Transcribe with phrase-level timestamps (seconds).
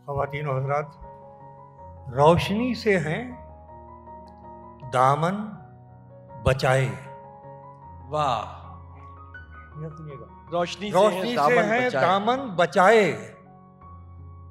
[0.00, 0.90] खातिन हजरात
[2.14, 3.40] रोशनी से हैं
[4.92, 5.32] दामन
[6.46, 6.86] बचाए।
[8.10, 8.60] वाह।
[10.52, 13.12] रोशनी रोशनी से, है हैं। दामन बचाए।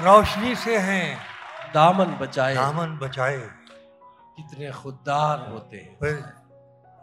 [0.06, 1.37] रोशनी से हैं
[1.74, 3.38] दामन बचाए। दामन बचाए।
[4.38, 5.94] कितने खुददार होते हैं।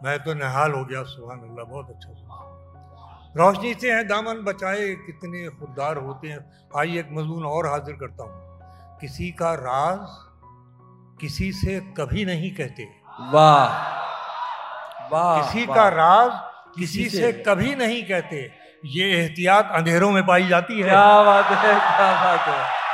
[0.01, 2.09] मैं तो निहाल हो गया सुबह अल्लाह बहुत अच्छा
[3.37, 6.39] रोशनी से हैं दामन बचाए कितने खुददार होते हैं।
[6.79, 9.99] आइए एक मजमून और हाजिर करता हूँ। किसी का राज
[11.21, 12.87] किसी से कभी नहीं कहते।
[13.33, 13.67] वाह
[15.11, 16.31] वाह किसी। का राज
[16.75, 18.39] किसी किसी से से। कभी नहीं कहते।
[18.93, 22.84] ये एहतियात अंधेरों में पाई जाती है। क्या बात है क्या बात है।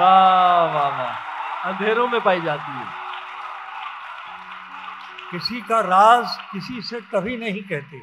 [0.00, 2.84] वाह वाह वाह। अंधेरों में पाई जाती है।
[5.30, 8.00] किसी का राज किसी से कभी नहीं कहते।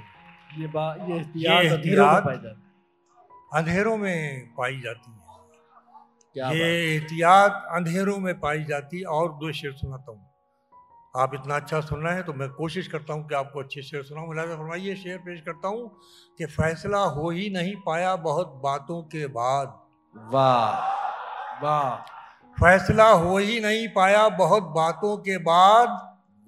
[0.62, 5.22] ये बा ये एहतियात अंधेरों में पाई जाती है। अंधेरों में पाई जाती है।
[6.36, 10.30] क्या ये एहतियात अंधेरों में पाई जाती है और दो शेर सुनाता हूँ।
[11.14, 14.04] आप इतना अच्छा सुन रहे हैं तो मैं कोशिश करता हूँ कि आपको अच्छे शेर
[14.04, 15.88] सुनाऊँ। मुलाजा फरमाइए शेर पेश करता हूँ
[16.38, 19.80] कि फैसला हो ही नहीं पाया बहुत बातों के बाद।
[20.16, 21.03] वाह।
[21.62, 21.96] वाह।
[22.54, 25.90] फैसला हो ही नहीं पाया बहुत बातों के बाद।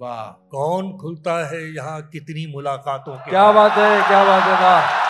[0.01, 5.05] वाह। कौन खुलता है यहाँ कितनी मुलाकातों के क्या बात है क्या बात है वाह।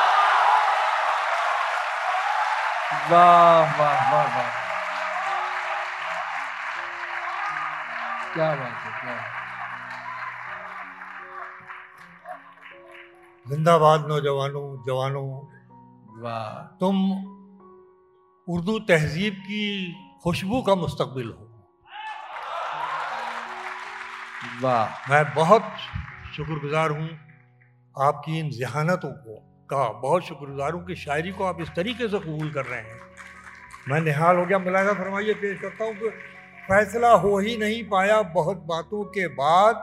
[3.12, 4.50] वाह वाह वाह वाह।
[8.34, 9.36] क्या बात है क्या
[13.48, 15.28] जिंदाबाद नौजवानों जवानों।
[16.22, 16.96] वाह। तुम
[18.48, 19.94] उर्दू तहजीब की
[20.24, 21.46] खुशबू का मुस्तबिल हो।
[24.62, 25.72] वाह। मैं बहुत
[26.36, 27.10] शुक्रगुजार हूँ
[27.96, 29.40] आपकी इन जहानतों को
[29.70, 33.00] का बहुत शुक्रगुजार हूँ कि शायरी को आप इस तरीके से कबूल कर रहे हैं।
[33.90, 36.10] मैं निहाल हो गया। मुलाजा फरमाइए पेश करता हूँ कि
[36.70, 39.76] फैसला हो ही नहीं पाया बहुत बातों के बाद।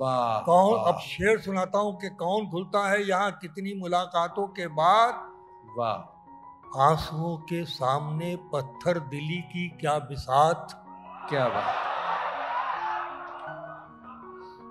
[0.00, 5.24] कौन वाह, अब शेर सुनाता हूँ कि कौन खुलता है यहाँ कितनी मुलाकातों के बाद।
[5.78, 6.15] वाह।
[6.76, 10.68] आंसुओं के सामने पत्थर दिली की क्या बिसात?
[11.28, 11.74] क्या बात।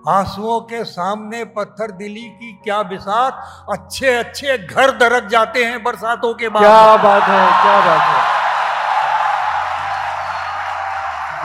[0.08, 3.40] आंसुओं के सामने पत्थर दिली की क्या बिसात?
[3.72, 8.22] अच्छे अच्छे घर दरक जाते हैं बरसातों के बाद। क्या बात है क्या बात है।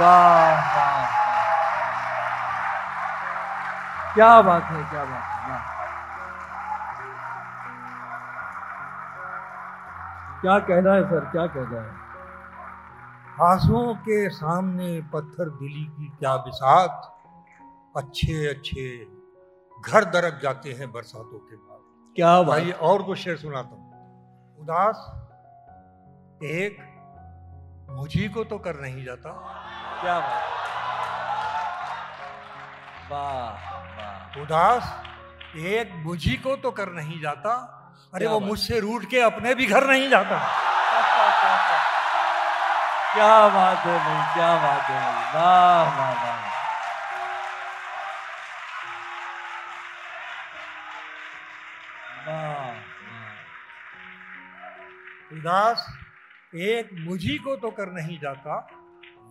[0.01, 1.05] वाह वाह
[4.13, 5.80] क्या बात है क्या बात है
[10.41, 11.19] क्या कहना है सर?
[11.19, 12.11] क्या कहना है?
[13.51, 17.17] आंसुओं के सामने पत्थर दिली की क्या बिसात?
[17.97, 19.07] अच्छे अच्छे
[19.89, 25.11] घर दरक जाते हैं बरसातों के बाद। क्या भाई और कुछ शेर सुनाता हूँ। उदास
[26.43, 26.77] एक
[27.89, 29.29] मुझी को तो कर नहीं जाता।
[30.01, 30.17] क्या
[33.11, 35.03] वाह। उदास
[35.55, 37.77] एक मुझी को तो कर नहीं जाता।
[38.13, 40.37] अरे वो मुझसे रूठ के अपने भी घर नहीं जाता।
[43.13, 46.51] क्या बात है भाई क्या बात है वाह वाह वाह।
[52.27, 52.75] वाह वाह।
[55.37, 55.85] उदास
[56.55, 58.69] एक मुझी को तो कर नहीं जाता।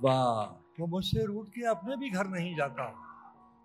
[0.02, 2.94] वाह। वो मुझसे रूट के अपने भी घर नहीं जाता।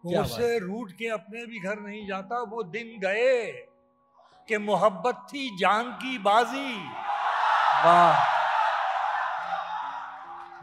[0.06, 3.68] वो मुझसे रूट के अपने भी घर नहीं जाता वो दिन गए।
[4.48, 6.90] कि मोहब्बत थी जान की बाजी।
[7.86, 8.36] वाह।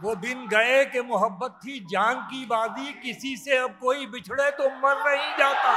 [0.03, 4.65] वो दिन गए कि मोहब्बत थी जान की बाजी, किसी से अब कोई बिछड़े तो
[4.65, 5.73] मर नहीं जाता।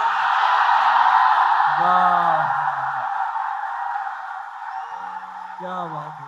[1.81, 2.47] वाह।
[5.59, 6.24] क्या बात है।